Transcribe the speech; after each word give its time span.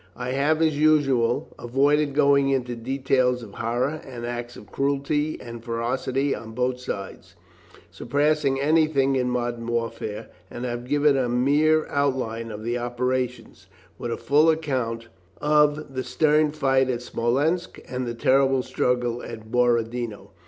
I 0.15 0.31
have 0.31 0.63
as 0.63 0.75
usual 0.79 1.53
avoided 1.59 2.15
going 2.15 2.49
into 2.49 2.75
details 2.75 3.43
of 3.43 3.53
horrors 3.53 4.01
and 4.03 4.23
of 4.23 4.29
acts 4.31 4.55
of 4.57 4.65
cruelty 4.71 5.39
and 5.39 5.63
ferocity 5.63 6.33
on 6.33 6.53
both 6.53 6.79
sides, 6.79 7.35
surpassing 7.91 8.59
anything 8.59 9.15
in 9.15 9.29
modern 9.29 9.67
warfare, 9.67 10.29
and 10.49 10.65
have 10.65 10.87
given 10.87 11.15
a 11.15 11.29
mere 11.29 11.85
outline 11.87 12.49
of 12.49 12.63
the 12.63 12.79
operations, 12.79 13.67
with 13.99 14.11
a 14.11 14.17
full 14.17 14.49
account 14.49 15.07
of 15.39 15.93
the 15.93 16.03
stern 16.03 16.51
fight 16.51 16.89
at 16.89 17.03
Smolensk 17.03 17.79
and 17.87 18.07
the 18.07 18.15
terrible 18.15 18.63
struggle 18.63 19.21
at 19.21 19.51
Borodino. 19.51 20.31